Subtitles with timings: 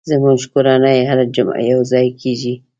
[0.09, 2.53] زموږ کورنۍ هره جمعه یو ځای کېږي.